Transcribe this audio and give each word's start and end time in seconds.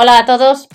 Hola 0.00 0.16
a 0.16 0.24
todos, 0.26 0.68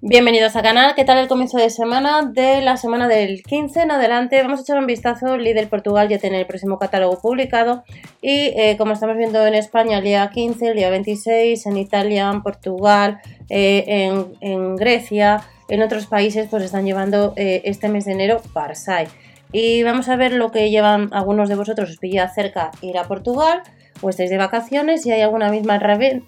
bienvenidos 0.00 0.56
al 0.56 0.64
canal. 0.64 0.96
¿Qué 0.96 1.04
tal 1.04 1.18
el 1.18 1.28
comienzo 1.28 1.58
de 1.58 1.70
semana? 1.70 2.22
De 2.22 2.60
la 2.60 2.76
semana 2.76 3.06
del 3.06 3.44
15 3.44 3.82
en 3.82 3.92
adelante 3.92 4.42
vamos 4.42 4.58
a 4.58 4.62
echar 4.62 4.78
un 4.80 4.88
vistazo. 4.88 5.36
Lidl 5.36 5.68
Portugal 5.68 6.08
ya 6.08 6.18
tiene 6.18 6.40
el 6.40 6.46
próximo 6.48 6.76
catálogo 6.76 7.20
publicado 7.20 7.84
y 8.20 8.52
eh, 8.56 8.74
como 8.76 8.94
estamos 8.94 9.16
viendo 9.16 9.46
en 9.46 9.54
España 9.54 9.98
el 9.98 10.02
día 10.02 10.28
15, 10.28 10.70
el 10.70 10.76
día 10.76 10.90
26, 10.90 11.66
en 11.66 11.76
Italia, 11.76 12.28
en 12.28 12.42
Portugal, 12.42 13.20
eh, 13.48 14.10
en, 14.40 14.74
Grecia, 14.74 15.44
en 15.68 15.80
otros 15.80 16.06
países 16.06 16.48
pues 16.50 16.64
están 16.64 16.84
llevando 16.84 17.32
eh, 17.36 17.62
este 17.66 17.88
mes 17.88 18.06
de 18.06 18.12
enero 18.14 18.42
Parsai. 18.52 19.06
Y 19.52 19.84
vamos 19.84 20.08
a 20.08 20.16
ver 20.16 20.32
lo 20.32 20.50
que 20.50 20.70
llevan 20.70 21.10
algunos 21.12 21.48
de 21.48 21.54
vosotros, 21.54 21.90
os 21.90 21.98
pilla 21.98 22.28
cerca 22.28 22.72
ir 22.80 22.98
a 22.98 23.04
Portugal 23.04 23.62
o 24.00 24.10
estáis 24.10 24.30
de 24.30 24.38
vacaciones 24.38 25.06
y 25.06 25.12
hay 25.12 25.20
alguna 25.20 25.50
misma 25.50 25.76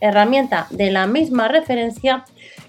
herramienta 0.00 0.66
de 0.70 0.90
la 0.90 1.06
misma 1.06 1.48
referencia 1.48 2.24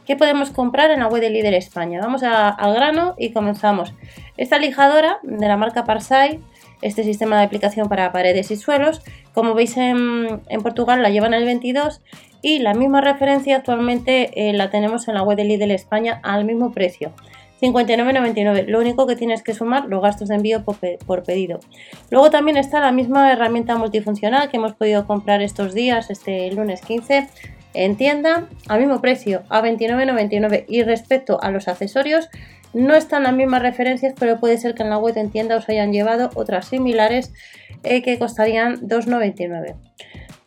que 0.06 0.16
podemos 0.16 0.52
comprar 0.52 0.92
en 0.92 1.02
la 1.02 1.08
web 1.08 1.22
de 1.22 1.30
Líder 1.30 1.54
España. 1.54 2.00
Vamos 2.02 2.24
al 2.24 2.74
grano 2.74 3.16
y 3.18 3.32
comenzamos. 3.32 3.94
Esta 4.38 4.58
lijadora 4.58 5.20
de 5.24 5.48
la 5.48 5.58
marca 5.58 5.84
Parsai, 5.84 6.40
este 6.82 7.04
sistema 7.04 7.38
de 7.38 7.46
aplicación 7.46 7.90
para 7.90 8.12
paredes 8.12 8.52
y 8.52 8.56
suelos, 8.56 9.02
como 9.34 9.54
veis 9.54 9.76
en, 9.78 10.42
Portugal 10.64 11.02
la 11.02 11.10
llevan 11.10 11.34
el 11.34 11.46
22 11.46 12.02
y 12.42 12.60
la 12.60 12.74
misma 12.74 13.02
referencia 13.02 13.58
actualmente 13.58 14.50
eh, 14.50 14.54
la 14.54 14.70
tenemos 14.70 15.08
en 15.08 15.16
la 15.16 15.24
web 15.24 15.38
de 15.38 15.44
Lidl 15.44 15.72
España 15.72 16.20
al 16.24 16.46
mismo 16.46 16.72
precio. 16.72 17.12
59,99. 17.62 18.66
Lo 18.68 18.80
único 18.80 19.08
que 19.08 19.16
tienes 19.16 19.44
que 19.44 19.54
sumar 19.54 19.86
los 19.86 20.02
gastos 20.02 20.30
de 20.30 20.36
envío 20.36 20.64
por, 20.64 21.24
pedido. 21.24 21.60
Luego 22.10 22.30
también 22.30 22.58
está 22.58 22.80
la 22.80 22.92
misma 22.92 23.32
herramienta 23.32 23.78
multifuncional 23.78 24.50
que 24.50 24.58
hemos 24.58 24.74
podido 24.74 25.08
comprar 25.08 25.42
estos 25.42 25.74
días, 25.74 26.10
este 26.10 26.52
lunes 26.52 26.82
15, 26.82 27.28
en 27.74 27.96
tienda, 27.96 28.48
al 28.68 28.80
mismo 28.80 29.02
precio, 29.02 29.44
a 29.50 29.62
29,99. 29.62 30.66
Y 30.68 30.84
respecto 30.84 31.42
a 31.42 31.52
los 31.52 31.68
accesorios, 31.68 32.30
no 32.74 32.96
están 32.96 33.24
las 33.24 33.34
mismas 33.34 33.62
referencias, 33.62 34.14
pero 34.20 34.40
puede 34.40 34.58
ser 34.58 34.76
que 34.76 34.84
en 34.84 34.90
la 34.90 34.98
web 34.98 35.18
en 35.18 35.32
tienda 35.32 35.58
os 35.58 35.68
hayan 35.70 35.92
llevado 35.92 36.30
otras 36.36 36.68
similares 36.68 37.34
eh, 37.84 38.02
que 38.02 38.20
costarían 38.20 38.88
2,99 38.88 39.76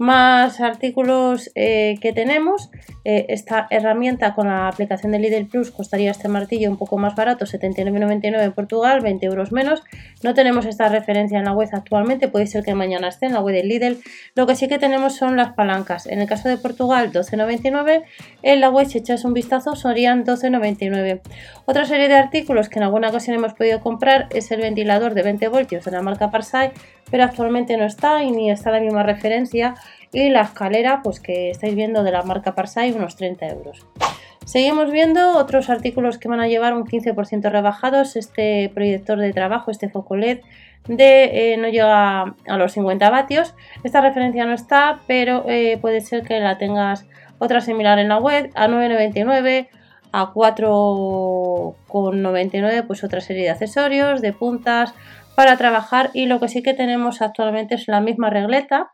más 0.00 0.62
artículos 0.62 1.50
eh, 1.54 1.96
que 2.00 2.14
tenemos. 2.14 2.70
Eh, 3.04 3.26
esta 3.28 3.66
herramienta 3.70 4.34
con 4.34 4.48
la 4.48 4.68
aplicación 4.68 5.12
de 5.12 5.18
Lidl 5.18 5.46
Plus 5.46 5.70
costaría 5.70 6.10
este 6.10 6.28
martillo 6.28 6.70
un 6.70 6.76
poco 6.76 6.98
más 6.98 7.14
barato, 7.14 7.46
79,99 7.46 8.42
en 8.42 8.52
Portugal, 8.52 9.00
20 9.00 9.26
euros 9.26 9.52
menos. 9.52 9.82
No 10.22 10.34
tenemos 10.34 10.66
esta 10.66 10.88
referencia 10.88 11.38
en 11.38 11.44
la 11.44 11.52
web 11.52 11.68
actualmente, 11.72 12.28
puede 12.28 12.46
ser 12.46 12.64
que 12.64 12.74
mañana 12.74 13.08
esté 13.08 13.26
en 13.26 13.32
la 13.32 13.40
web 13.40 13.54
de 13.54 13.64
Lidl. 13.64 14.00
Lo 14.34 14.46
que 14.46 14.54
sí 14.54 14.68
que 14.68 14.78
tenemos 14.78 15.16
son 15.16 15.36
las 15.36 15.52
palancas. 15.54 16.06
En 16.06 16.20
el 16.20 16.28
caso 16.28 16.48
de 16.48 16.56
Portugal, 16.56 17.12
12,99. 17.12 18.02
En 18.42 18.60
la 18.60 18.68
web, 18.68 18.86
si 18.86 18.98
echas 18.98 19.24
un 19.24 19.32
vistazo, 19.32 19.76
serían 19.76 20.24
12,99. 20.24 21.20
Otra 21.64 21.84
serie 21.86 22.08
de 22.08 22.14
artículos 22.14 22.68
que 22.68 22.78
en 22.78 22.84
alguna 22.84 23.08
ocasión 23.08 23.36
hemos 23.36 23.54
podido 23.54 23.80
comprar 23.80 24.28
es 24.30 24.50
el 24.50 24.60
ventilador 24.60 25.14
de 25.14 25.22
20 25.22 25.48
voltios 25.48 25.84
de 25.84 25.90
la 25.90 26.02
marca 26.02 26.30
Parsai, 26.30 26.72
pero 27.10 27.24
actualmente 27.24 27.76
no 27.76 27.84
está 27.84 28.22
y 28.22 28.30
ni 28.30 28.50
está 28.50 28.70
la 28.70 28.80
misma 28.80 29.02
referencia 29.02 29.74
y 30.12 30.30
la 30.30 30.42
escalera 30.42 31.00
pues 31.02 31.20
que 31.20 31.50
estáis 31.50 31.74
viendo 31.74 32.02
de 32.02 32.12
la 32.12 32.22
marca 32.22 32.54
Parsai 32.54 32.92
unos 32.92 33.16
30 33.16 33.46
euros. 33.48 33.86
Seguimos 34.44 34.90
viendo 34.90 35.38
otros 35.38 35.70
artículos 35.70 36.18
que 36.18 36.28
van 36.28 36.40
a 36.40 36.48
llevar 36.48 36.74
un 36.74 36.84
15% 36.84 37.50
rebajados, 37.50 38.16
este 38.16 38.70
proyector 38.74 39.18
de 39.18 39.32
trabajo, 39.32 39.70
este 39.70 39.88
foco 39.88 40.16
LED 40.16 40.40
de 40.88 41.52
eh, 41.52 41.56
no 41.56 41.68
llega 41.68 42.22
a 42.22 42.56
los 42.56 42.72
50 42.72 43.10
vatios. 43.10 43.54
Esta 43.84 44.00
referencia 44.00 44.46
no 44.46 44.54
está, 44.54 45.00
pero 45.06 45.44
eh, 45.48 45.78
puede 45.80 46.00
ser 46.00 46.22
que 46.22 46.40
la 46.40 46.58
tengas 46.58 47.06
otra 47.38 47.60
similar 47.60 47.98
en 47.98 48.08
la 48.08 48.18
web 48.18 48.50
a 48.54 48.66
9,99 48.66 49.68
a 50.12 50.32
4,99 50.32 52.86
pues 52.86 53.04
otra 53.04 53.20
serie 53.20 53.44
de 53.44 53.50
accesorios, 53.50 54.20
de 54.20 54.32
puntas 54.32 54.92
para 55.36 55.56
trabajar 55.56 56.10
y 56.12 56.26
lo 56.26 56.40
que 56.40 56.48
sí 56.48 56.60
que 56.62 56.74
tenemos 56.74 57.22
actualmente 57.22 57.76
es 57.76 57.86
la 57.86 58.00
misma 58.00 58.30
regleta 58.30 58.90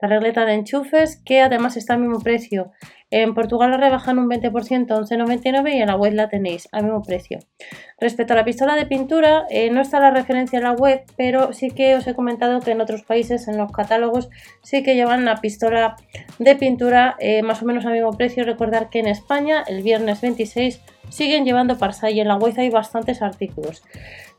la 0.00 0.08
regleta 0.08 0.44
de 0.44 0.54
enchufes, 0.54 1.20
que 1.24 1.40
además 1.40 1.76
está 1.76 1.94
al 1.94 2.00
mismo 2.00 2.20
precio. 2.20 2.72
En 3.10 3.34
Portugal 3.34 3.70
la 3.70 3.76
rebajan 3.76 4.18
un 4.18 4.28
20%, 4.28 4.50
11,99 4.50 5.74
y 5.74 5.80
en 5.80 5.86
la 5.86 5.96
web 5.96 6.12
la 6.12 6.28
tenéis 6.28 6.68
al 6.72 6.84
mismo 6.84 7.02
precio. 7.02 7.38
Respecto 8.00 8.32
a 8.32 8.36
la 8.36 8.44
pistola 8.44 8.74
de 8.74 8.84
pintura, 8.84 9.46
eh, 9.48 9.70
no 9.70 9.80
está 9.80 10.00
la 10.00 10.10
referencia 10.10 10.56
en 10.56 10.64
la 10.64 10.72
web, 10.72 11.04
pero 11.16 11.52
sí 11.52 11.70
que 11.70 11.94
os 11.94 12.06
he 12.06 12.14
comentado 12.14 12.60
que 12.60 12.72
en 12.72 12.80
otros 12.80 13.04
países, 13.04 13.46
en 13.46 13.58
los 13.58 13.70
catálogos, 13.70 14.28
sí 14.62 14.82
que 14.82 14.96
llevan 14.96 15.24
la 15.24 15.36
pistola 15.36 15.96
de 16.40 16.56
pintura 16.56 17.14
eh, 17.20 17.42
más 17.42 17.62
o 17.62 17.64
menos 17.64 17.86
al 17.86 17.92
mismo 17.92 18.10
precio. 18.12 18.44
Recordar 18.44 18.90
que 18.90 18.98
en 18.98 19.06
España, 19.06 19.62
el 19.68 19.82
viernes 19.82 20.20
26, 20.20 20.80
siguen 21.08 21.44
llevando 21.44 21.78
Parsai 21.78 22.14
y 22.14 22.20
en 22.20 22.28
la 22.28 22.36
web 22.36 22.54
hay 22.58 22.70
bastantes 22.70 23.22
artículos. 23.22 23.84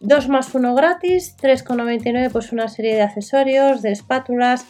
2 0.01 0.27
más 0.27 0.53
1 0.53 0.75
gratis, 0.75 1.37
3,99 1.41 2.31
pues 2.31 2.51
una 2.51 2.67
serie 2.67 2.95
de 2.95 3.01
accesorios, 3.01 3.81
de 3.81 3.91
espátulas, 3.91 4.67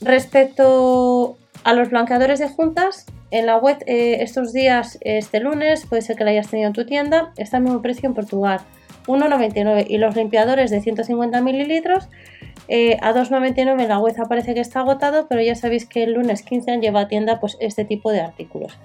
Respecto 0.00 1.36
a 1.64 1.74
los 1.74 1.90
blanqueadores 1.90 2.38
de 2.38 2.48
juntas, 2.48 3.06
en 3.30 3.46
la 3.46 3.58
web 3.58 3.76
eh, 3.86 4.18
estos 4.20 4.52
días, 4.52 4.98
este 5.02 5.40
lunes, 5.40 5.86
puede 5.86 6.02
ser 6.02 6.16
que 6.16 6.24
la 6.24 6.30
hayas 6.30 6.48
tenido 6.48 6.68
en 6.68 6.72
tu 6.72 6.86
tienda, 6.86 7.32
está 7.36 7.58
al 7.58 7.64
mismo 7.64 7.82
precio 7.82 8.08
en 8.08 8.14
Portugal, 8.14 8.60
1,99 9.06 9.86
y 9.88 9.98
los 9.98 10.16
limpiadores 10.16 10.70
de 10.70 10.80
150 10.80 11.40
mililitros 11.40 12.08
eh, 12.68 12.98
a 13.02 13.12
2,99 13.12 13.82
en 13.82 13.88
la 13.88 13.98
web 13.98 14.14
aparece 14.20 14.54
que 14.54 14.60
está 14.60 14.80
agotado, 14.80 15.26
pero 15.28 15.42
ya 15.42 15.54
sabéis 15.54 15.86
que 15.86 16.04
el 16.04 16.12
lunes 16.12 16.42
15 16.42 16.70
han 16.70 16.80
lleva 16.80 17.00
a 17.00 17.08
tienda 17.08 17.40
pues, 17.40 17.56
este 17.60 17.84
tipo 17.84 18.12
de 18.12 18.20
artículos. 18.20 18.78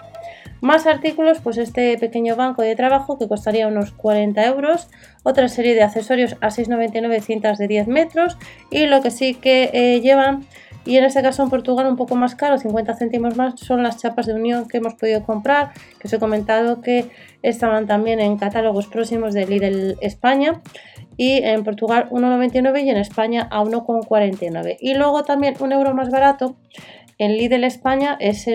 Más 0.62 0.88
artículos, 0.88 1.40
pues 1.40 1.58
este 1.58 1.96
pequeño 1.98 2.36
banco 2.36 2.64
de 2.64 2.76
trabajo 2.76 3.20
que 3.20 3.28
costaría 3.28 3.68
unos 3.68 3.92
40 3.92 4.44
euros, 4.46 4.90
otra 5.22 5.48
serie 5.50 5.76
de 5.76 5.84
accesorios 5.84 6.36
a 6.42 6.48
6,99 6.48 7.22
cintas 7.22 7.60
de 7.60 7.68
10 7.68 7.88
metros 7.88 8.38
y 8.72 8.88
lo 8.88 9.02
que 9.02 9.12
sí 9.12 9.36
que 9.36 9.70
eh, 9.74 10.02
llevan 10.02 10.46
y 10.86 10.98
en 10.98 11.04
este 11.04 11.22
caso 11.22 11.44
en 11.44 11.50
Portugal 11.50 11.88
un 11.88 11.96
poco 11.96 12.16
más 12.16 12.36
caro, 12.36 12.58
50 12.58 12.96
céntimos 12.96 13.36
más, 13.36 13.60
son 13.60 13.82
las 13.82 13.98
chapas 13.98 14.28
de 14.28 14.34
unión 14.34 14.68
que 14.68 14.78
hemos 14.78 14.94
podido 14.94 15.24
comprar, 15.24 15.72
que 16.00 16.08
os 16.08 16.14
he 16.14 16.20
comentado 16.20 16.82
que 16.82 17.10
estaban 17.42 17.88
también 17.88 18.20
en 18.20 18.38
catálogos 18.38 18.88
próximos 18.88 19.34
de 19.34 19.48
Lidl 19.48 19.98
España. 20.02 20.62
Y 21.18 21.38
en 21.44 21.64
Portugal 21.64 22.10
1,99 22.12 22.84
y 22.84 22.90
en 22.90 22.98
España 22.98 23.48
a 23.50 23.64
1,49 23.64 24.76
y 24.82 24.96
luego 24.96 25.24
también 25.24 25.56
un 25.62 25.72
euro 25.72 25.94
más 25.94 26.10
barato 26.10 26.58
en 27.18 27.38
Lidl 27.38 27.64
España 27.64 28.18
es 28.20 28.46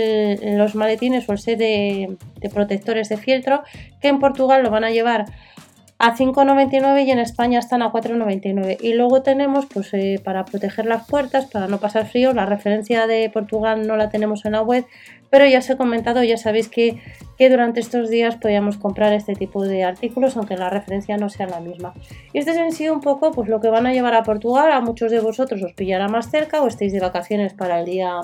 los 0.43 0.75
maletines 0.75 1.27
o 1.27 1.33
el 1.33 1.39
set 1.39 1.59
de, 1.59 2.19
de 2.37 2.51
protectores 2.51 3.09
de 3.09 3.17
fieltro 3.17 3.63
que 4.03 4.09
en 4.09 4.19
Portugal 4.19 4.63
lo 4.63 4.71
van 4.71 4.85
a 4.85 4.91
llevar 4.91 5.25
a 6.01 6.17
5,99 6.17 7.05
y 7.05 7.11
en 7.11 7.19
España 7.19 7.59
están 7.59 7.83
a 7.83 7.93
4,99. 7.93 8.79
Y 8.81 8.95
luego 8.95 9.21
tenemos, 9.21 9.67
pues 9.67 9.93
eh, 9.93 10.19
para 10.25 10.47
proteger 10.47 10.87
las 10.87 11.07
puertas, 11.07 11.45
para 11.45 11.69
no 11.69 11.77
pasar 11.79 12.07
frío, 12.07 12.33
la 12.33 12.47
referencia 12.47 13.07
de 13.07 13.29
Portugal 13.29 13.87
no 13.87 13.99
la 13.99 14.09
tenemos 14.09 14.47
en 14.47 14.53
la 14.53 14.63
web, 14.63 14.87
pero 15.29 15.45
ya 15.45 15.59
os 15.59 15.69
he 15.69 15.77
comentado, 15.77 16.25
ya 16.25 16.39
sabéis 16.39 16.71
que, 16.71 17.03
que 17.37 17.51
durante 17.51 17.81
estos 17.81 18.09
días 18.09 18.37
podíamos 18.37 18.79
comprar 18.79 19.13
este 19.13 19.35
tipo 19.35 19.63
de 19.63 19.85
artículos, 19.85 20.39
aunque 20.39 20.57
la 20.57 20.71
referencia 20.71 21.19
no 21.19 21.29
sea 21.29 21.47
la 21.47 21.61
misma. 21.61 21.93
Y 22.33 22.39
este 22.39 22.53
es 22.53 22.57
en 22.57 22.73
sí 22.73 22.89
un 22.89 23.03
poco 23.03 23.31
pues, 23.33 23.51
lo 23.51 23.61
que 23.61 23.69
van 23.69 23.87
a 23.87 23.93
llevar 23.93 24.15
a 24.15 24.23
Portugal. 24.23 24.73
A 24.73 24.81
muchos 24.81 25.11
de 25.11 25.21
vosotros 25.21 25.63
os 25.63 25.75
pillará 25.75 26.09
más 26.09 26.31
cerca 26.31 26.63
o 26.63 26.67
estéis 26.67 26.95
de 26.95 27.01
vacaciones 27.01 27.53
para 27.53 27.79
el 27.79 27.85
día, 27.85 28.23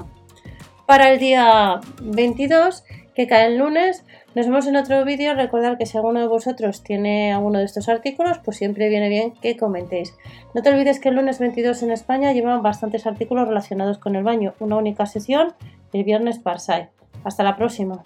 para 0.87 1.11
el 1.11 1.19
día 1.19 1.81
22 2.03 2.85
que 3.15 3.27
cae 3.27 3.47
el 3.47 3.59
lunes. 3.59 4.05
Nos 4.35 4.47
vemos 4.47 4.67
en 4.67 4.77
otro 4.77 5.05
vídeo. 5.05 5.35
Recordad 5.35 5.79
que 5.79 5.87
si 5.87 5.97
alguno 5.97 6.21
de 6.21 6.27
vosotros 6.27 6.83
tiene 6.83 7.33
alguno 7.33 7.59
de 7.59 7.65
estos 7.65 7.89
artículos, 7.89 8.39
pues 8.45 8.59
siempre 8.59 8.89
viene 8.89 9.09
bien 9.09 9.33
que 9.41 9.57
comentéis. 9.57 10.15
No 10.55 10.63
te 10.63 10.69
olvides 10.69 11.01
que 11.01 11.09
el 11.09 11.17
lunes 11.17 11.39
22 11.39 11.83
en 11.83 11.91
España 11.91 12.33
llevan 12.33 12.63
bastantes 12.63 13.07
artículos 13.07 13.49
relacionados 13.49 13.99
con 13.99 14.15
el 14.17 14.25
baño. 14.25 14.55
Una 14.61 14.77
única 14.77 15.07
sesión 15.07 15.55
el 15.93 16.05
viernes 16.05 16.39
Parsai. 16.39 16.91
Hasta 17.25 17.43
la 17.43 17.57
próxima. 17.57 18.03